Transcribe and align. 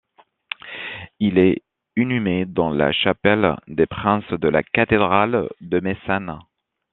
Il 1.19 1.37
est 1.37 1.61
inhumé 1.95 2.45
dans 2.45 2.71
la 2.71 2.91
Chapelle 2.91 3.55
des 3.67 3.85
Princes 3.85 4.27
de 4.31 4.47
la 4.47 4.63
cathédrale 4.63 5.47
de 5.61 5.79
Meissen. 5.79 6.39